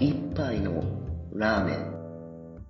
[0.00, 0.82] 一杯の
[1.34, 2.64] ラーメン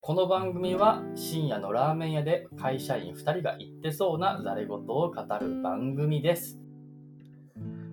[0.00, 6.58] この番組は深夜のラーメン屋で会社員2人が言ってそうなざれ言を語る番組です。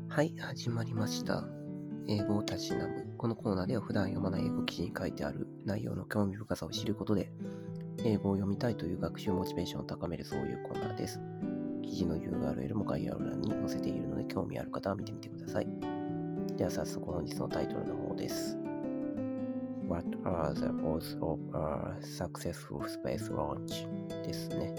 [0.07, 1.43] はい、始まりました。
[2.07, 3.13] 英語をたしなむ。
[3.19, 7.31] このコーナーでは普段読まない英語記事に書いてある内容の興味深さを知ることで、
[8.03, 11.19] 英語を読みたいという学習モチベーションを高めるそういうコーナーです。
[11.83, 15.67] 記事の URL も概要欄に載せているので、興味ある方は見てみてください。
[16.59, 18.57] では早速本日のタイトルの方です。
[19.87, 23.87] What are the odds of a successful space launch?
[24.25, 24.73] ですね。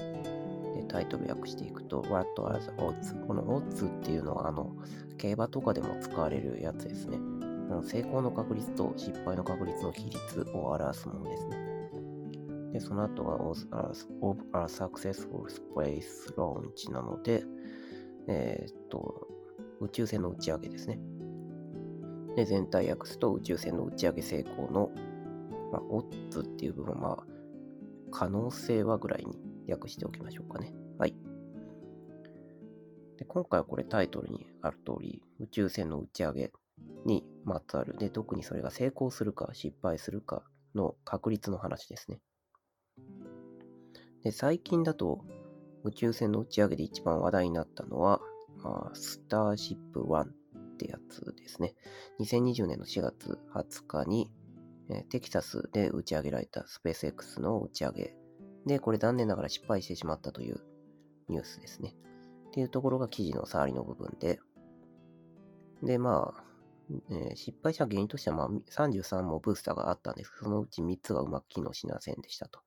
[0.77, 3.27] でタイトル訳していくと、What are the odds?
[3.27, 4.77] この odds っていうのは、あの、
[5.16, 7.16] 競馬とかでも使われるやつですね。
[7.70, 11.58] あの成功の確率と失敗の確率の比率を表すものですね。
[12.74, 13.66] で、その後は odds
[14.20, 17.42] of a successful space launch なので、
[18.28, 19.27] えーっと、
[19.80, 20.98] 宇宙船の打ち上げですね。
[22.37, 24.91] で、全体訳すと宇宙船の打ち上げ成功の、
[25.73, 27.25] まあ、オッズっていう部分、まあ、
[28.11, 29.39] 可能性はぐらいに
[29.70, 30.72] 訳しておきましょうかね。
[30.98, 31.14] はい。
[33.19, 36.53] で今回はこれタイトルにある通り、宇宙船の打ち上げ
[37.05, 37.97] にまつわる。
[37.98, 40.42] で、特にそれが成功するか失敗するか
[40.75, 42.20] の確率の話ですね。
[44.22, 45.25] で、最近だと
[45.84, 48.20] 宇宙船の打ち上げで一番話題になったのは、
[48.62, 50.39] まあ、スターシップ1
[50.84, 51.75] ってやつですね。
[52.20, 54.31] 2020年の4月20日に、
[54.89, 58.14] えテキサスで打ち上げられたスペース X の打ち上げ。
[58.67, 60.61] で、これ残念ながら失敗してしまったという
[61.28, 61.95] ニュースですね。
[62.48, 64.41] っていうところが記事の触りの部分で。
[65.83, 66.45] で、まあ、
[67.11, 72.61] えー失敗した原因としては、まあ、33もブースターがあったんです、そのうち3つがうまく機能しませんでしたと。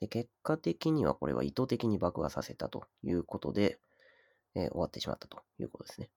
[0.00, 3.78] で、結果的にはこれは意図的に爆破させたということで、
[4.56, 6.10] えー終わってしまったということですね。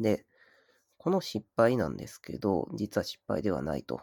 [0.00, 0.26] で、
[0.98, 4.02] この失敗なんですけど、実は失敗ではないと。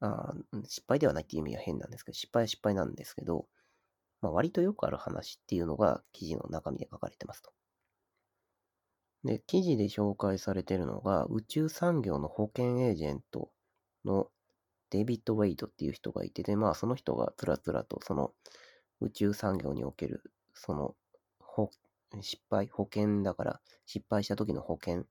[0.00, 0.32] あ
[0.64, 3.46] 失敗ではないっていう意味は変なんですけど、失敗は失敗なんですけど、
[4.22, 7.52] まあ、割とよくある話っていうのが記事の中身で書かれてますと。
[9.24, 13.50] で、記事で紹介されてるのが、宇宙産業の保険エージェント
[14.04, 14.30] の
[14.90, 18.32] デビッド・ウェイドっていう人がいて、で、まあ、その人がつらつらと、その
[19.00, 20.96] 宇宙産業における、その、
[21.38, 21.70] ほ
[22.22, 25.06] 失敗、保険だから、失敗した時の保険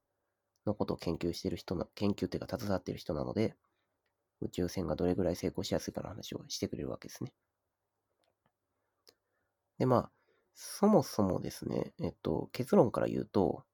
[0.66, 3.56] のことを研究してる人な、研究っていうか携わってる人なので、
[4.42, 7.34] 宇宙船がどれぐらい成功しやすいかの話をしてくれるわけですね。
[9.78, 10.12] で、まあ、
[10.54, 13.66] そもそもですね、えっと、結論から言うと、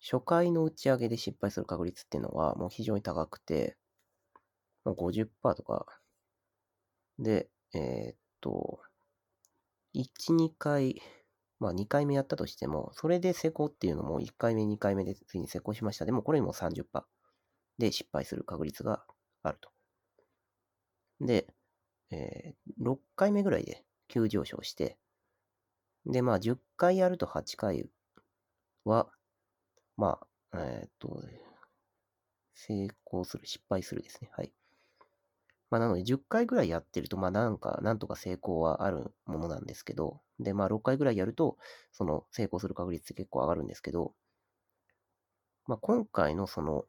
[0.00, 3.76] 初回の打ち上げで失敗する確率っていうのはもう非常に高くて、
[4.84, 5.86] まあ、50%とか
[7.18, 8.80] で、えーっと、
[9.92, 11.02] 1、2回、
[11.58, 16.04] まあ2回目やったとしても、それで成功っていうのも1回目、2回目でついに成功しました。
[16.06, 17.12] でもこれにも30%
[17.78, 19.04] で失敗する確率が
[19.42, 19.70] あると。
[21.20, 21.46] で、
[22.10, 24.98] えー6回目ぐらいで急上昇して、
[26.06, 27.88] で、まあ10回やると8回
[28.84, 29.10] は、
[29.96, 30.20] ま
[30.52, 31.22] あ、えーっと、
[32.54, 34.30] 成功する、失敗するですね。
[34.32, 34.54] はい。
[35.72, 41.56] まあ、なので10回ぐらいやってると、まあ、なんか、なんとか成功はあるものなんですけど、で、まあ、6回ぐらいやると、
[41.92, 44.12] その成功する確率って結構上がるんですけど、
[45.66, 46.84] まあ、今回のその、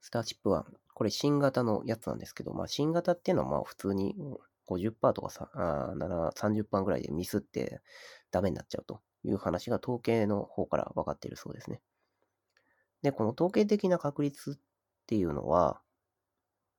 [0.00, 4.16] スターシップ1、これ新型のやつなんですけど、まあ、新型っていうのはまあ普通に
[4.64, 7.82] 50%とかさ、あ7 30%ぐらいでミスって
[8.30, 11.82] ダメになっちゃうという話が統計の方から分かっているそうですね。
[13.02, 14.54] で、この統計的な確率っ
[15.06, 15.82] ていうのは、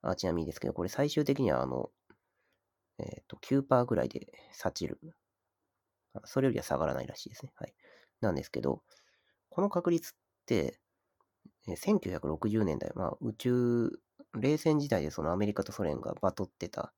[0.01, 1.91] あちなみにですけど、これ最終的にはあの、
[2.99, 4.99] えっ、と、9%ぐらいで察知る。
[6.25, 7.51] それよりは下がらないらしいですね。
[7.55, 7.73] はい。
[8.21, 8.81] なんですけど、
[9.49, 10.13] この確率っ
[10.45, 10.79] て、
[11.67, 13.91] えー1960年代、まあ、宇宙、
[14.39, 16.93] 冷戦時代でそのアメリカとソ連がバトってた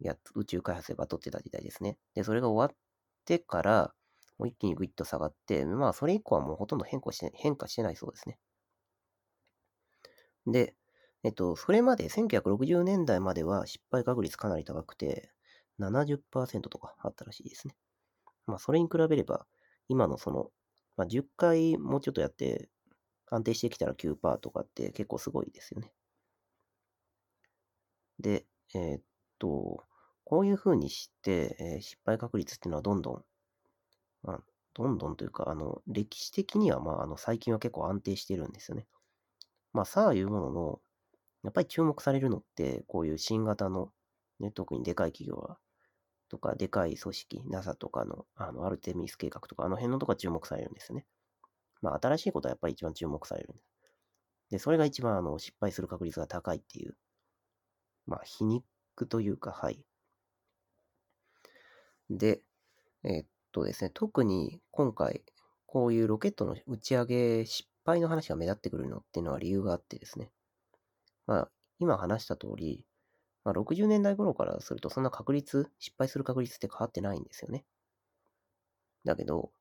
[0.00, 1.98] や、宇宙開発でバトってた時代ですね。
[2.14, 2.78] で、それが終わっ
[3.26, 3.94] てから、
[4.38, 8.38] もう一気にグイッと下がって、まあ、それ以降はもうほとんど変化して変化してないそうですね。
[10.46, 10.74] で、
[11.24, 15.30] えっと、それまで、1960年代までは失敗確率かなり高くて、
[15.78, 17.76] 70%とかあったらしいですね。
[18.46, 19.46] まあ、それに比べれば、
[19.88, 20.52] 今のその、
[20.96, 22.70] まあ、10回もうちょっとやって、
[23.30, 25.92] 安定してきたら9%とかって結構すごいですよね。
[28.18, 29.02] で、えーっ
[29.38, 29.84] と、
[30.24, 33.24] こういう風にして、えー失敗確率っていうのはどんどん、
[34.22, 34.40] まあ、
[34.74, 38.86] どんどんというか、あの、歴史的には、まあ、あの、最近は結構安定してるんですよね。
[39.72, 40.82] まあ、さあいうものの、
[41.44, 43.92] やっぱり注目されるのって、こういう新型の、
[44.40, 45.58] ね、特にでかい企業は、
[46.28, 51.06] とか、でかい組織、NASA とかの、あの、アルテミス計画とか、あの辺のとか注目されるんですよね。
[51.82, 53.68] まあ、新しいことはやっぱり一番注目されるんです。
[54.50, 56.96] で、それが一番あの失敗する確率が高いっていう、
[58.06, 58.64] まあ、皮肉
[59.08, 59.84] というか、はい。
[62.10, 62.42] で、
[63.04, 65.24] えーっとですね、特に今回、
[65.66, 70.30] こういうロケットの打ち上げ失敗の話が目立ってくるのっていうのは理由があってですね。
[71.26, 72.84] まあ、今話した通り、
[73.44, 77.64] まあ、60年代頃からするとそんな確率、失敗する確率って変わってないんですよね。
[79.04, 79.52] だけど、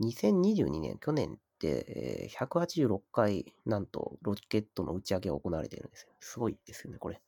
[0.00, 6.12] 2022年、去年って、186回、なんと、ロケットの打ち上げが行われているんですよ。
[6.20, 7.20] すごいですよね、これ。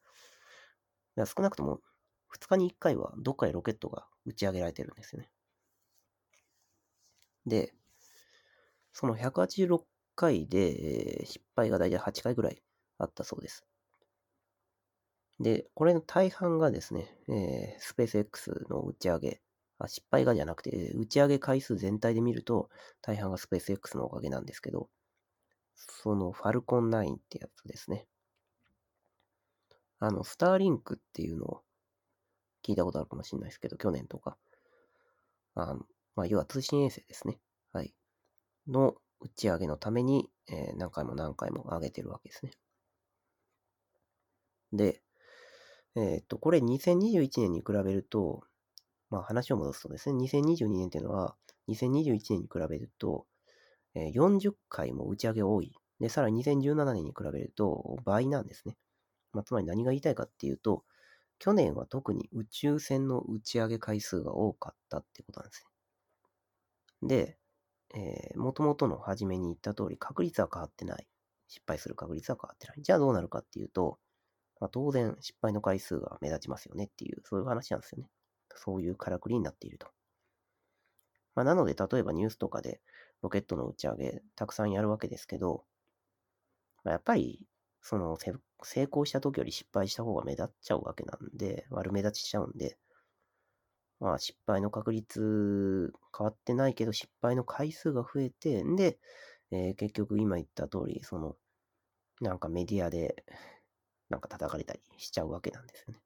[1.26, 1.80] 少なくとも、
[2.28, 5.30] 2日に1回はどっかでロケットが打ち上げられてるんですよね。
[7.46, 7.74] で、
[8.92, 12.62] その186回で、失敗が大体8回ぐらい
[13.02, 13.66] あったそうです。
[15.40, 19.40] で、これの大半がですね、えースペース X の打ち上げ、
[19.78, 22.70] あ失敗がじゃなくて、打ち上げ回数全体で見ると、
[23.02, 24.88] 大半がスペース X のおかげなんですけど、
[25.76, 28.06] そのファルコン9ってやつですね。
[29.98, 31.62] あの、スターリンクっていうのを
[32.64, 34.36] 聞いたことあるかもしれないですけど、去年とか。
[35.54, 37.38] あのまあ、要は通信衛星ですね。
[37.72, 37.94] はい。
[38.68, 42.52] の打ち上げのために、えー何回も何回も上げてるわけですね。
[44.72, 45.02] で、
[45.96, 48.42] えーっと、これ2021年に比べると、
[49.10, 51.36] まあ話を戻すとですね、2022年っていうのは、
[51.68, 53.26] 2021年に比べると、
[53.94, 55.72] えー40回も打ち上げ多い。
[56.00, 58.76] で、さらに2017年に比べると倍なんですね。
[59.32, 60.84] まあ、つまり何が言いたいかっていうと、
[61.38, 65.66] 去年は特に宇宙船の打ち上げ回数が多かったってことなんです
[67.02, 67.08] ね。
[67.08, 67.38] で、
[67.94, 71.06] えー、元々の初めに言った通り、確率は変わってない。
[71.48, 72.82] 失敗する確率は変わってない。
[72.82, 73.98] じゃあどうなるかっていうと、
[74.62, 78.08] まあ、当然失敗の回数が目立ちますよねっていう、そういう話なんですよね。
[78.54, 79.88] そういうからくりになっていると。
[81.34, 82.80] まあ、なので、例えばニュースとかで
[83.22, 85.64] ロケットの打ち上げたくさんやるわけですけど、
[86.84, 87.44] まあ、やっぱり、
[87.80, 88.16] その
[88.62, 92.78] 成功した時より失敗した方が目立っちゃうわけなんで、悪目立ちしちゃうんで、
[94.00, 98.98] まあ失敗の確率変わってないけど失敗の回数が増えて、んで、
[99.50, 101.36] えー結局今言った通り、その、
[102.20, 103.24] なんかメディアで、
[104.12, 106.00] なんか叩かれたりしちゃうわけなんですよね。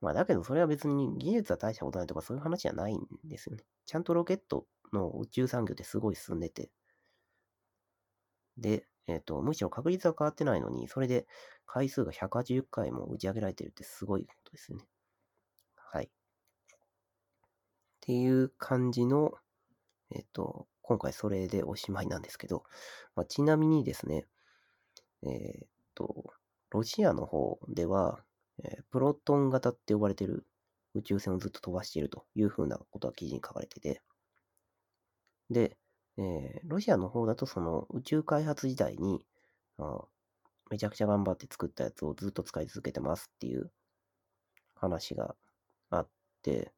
[0.00, 3.64] まあだけどそれは別に技術は大したことないとかそういう話じゃないんですよね。
[3.86, 6.70] ちゃんとロケットの宇宙産業ってすごい進んでて。
[8.58, 11.26] で、えっ、と、むしろ確率は変わってないのに、それで
[11.66, 14.84] 回数が180回も打ち上げられてるってすごいことですよね。
[15.76, 16.06] はい。
[16.06, 16.08] っ
[18.00, 19.32] ていう感じの、
[20.10, 22.64] えっ、と、今回それでおしまいなんですけど、
[23.16, 24.26] まあ、ちなみにですね、
[25.22, 26.32] えっ、と、
[26.74, 28.18] ロシアの方では、
[28.64, 30.44] えプロトン型って呼ばれてる
[30.94, 34.02] 宇宙船をずっと飛ばしているというふうなことが記事に書かれてて、
[35.50, 35.76] で、
[36.18, 39.24] えーロシアの方だとその宇宙開発時代に、
[39.78, 40.04] あ
[40.68, 43.70] めちゃくちゃ頑張って作ったやつをずっと使い続けてますっていう
[44.74, 45.36] 話が
[45.90, 46.08] あっ
[46.42, 46.72] て、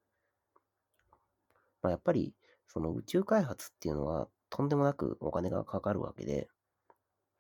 [1.80, 2.34] まあ、やっぱり
[2.68, 6.48] その宇宙開発っていうのはとんでもなくお金がかかるわけで、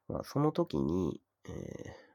[0.08, 2.05] まあ、その時に、えー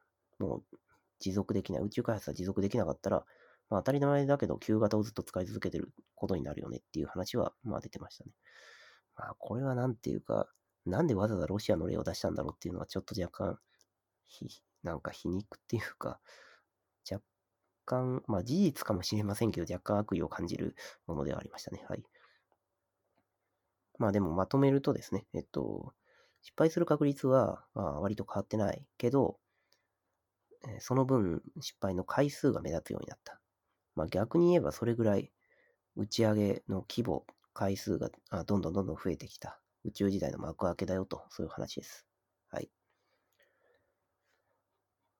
[0.41, 0.77] もう
[1.19, 3.25] 持続できない、宇宙開発は持続できなかったら、
[3.69, 8.31] まあ、当たり前だけど旧型をずっと使い続けてることになるよねっていう話は、まあ、出てましたね。
[9.15, 10.47] まあ、これはなんていうか、
[10.85, 13.59] なんでわざわざロシアの例を出したんだろうっていうのはちょっと若干、
[14.27, 14.47] ひ
[14.83, 16.19] なんか皮肉っていうか、
[17.09, 17.23] 若
[17.85, 21.85] 干、まあ事実かもしれませんけど、若干悪意を感じるものではありましたね。
[21.87, 22.03] はい。
[23.99, 25.93] まあでもまとめるとですね、えっと、
[26.41, 29.37] 失敗する確率は、まあ、割と変わってないけど、
[30.79, 33.39] その分失敗の回数が目立つようになった。
[33.95, 35.31] まあ逆に言えばそれぐらい
[35.95, 39.59] 打ち上げの規模、回数があどんどんどんどん増えてきた。
[39.83, 42.07] 宇宙時代の幕開けだよと、そういう話です。
[42.49, 42.69] はい。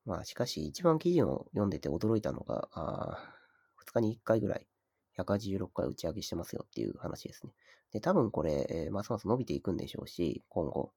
[0.05, 3.33] まあしかし一番記事を読んでて驚いたのが、あ
[3.77, 4.67] 2日に1回ぐらい
[5.13, 7.53] 186回打ち上げしてますよっていう話ですね。
[7.91, 10.93] で、多分これ、えーますます伸びていくんでしょうし、今後。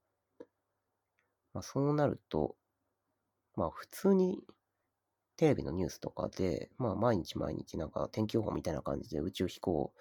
[1.53, 2.57] まあそうなると、
[3.57, 4.45] まあ普通に
[5.37, 9.93] テレビのニュースとかで、まあ毎日毎日なんか天気予報みたいな感じで宇宙飛行、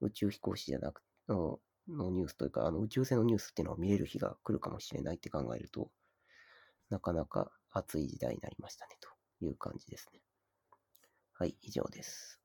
[0.00, 5.90] 宇宙飛行士じゃなくののニュースというか、あの宇宙船のニュースっていうのを見れる日が来るかもしれないって考えると、
[6.90, 9.08] なかなか暑い時代になりましたねと
[9.44, 10.20] いう感じですね。
[11.32, 12.40] はい、以上です。